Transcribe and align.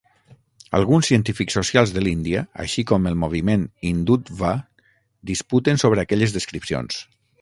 Alguns 0.77 1.09
científics 1.09 1.57
socials 1.57 1.91
de 1.97 2.03
l'Índia, 2.07 2.41
així 2.63 2.85
com 2.93 3.05
el 3.11 3.19
moviment 3.25 3.67
Hindutva, 3.91 4.55
disputen 5.33 5.83
sobre 5.85 6.05
aquelles 6.07 6.35
descripcions. 6.39 6.99